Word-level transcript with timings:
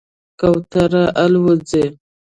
کوتره 0.39 1.03
الوځي. 1.23 1.85